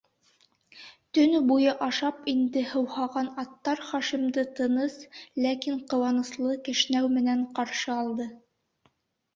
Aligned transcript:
Төнө 1.17 1.41
буйы 1.51 1.75
ашап 1.87 2.25
инде 2.33 2.63
һыуһаған 2.71 3.29
аттар 3.43 3.85
Хашимды 3.91 4.47
тыныс, 4.61 4.97
ләкин 5.47 5.79
ҡыуаныслы 5.93 6.59
кешнәү 6.71 7.15
менән 7.21 7.47
ҡаршы 7.61 7.95
алды. 8.03 8.31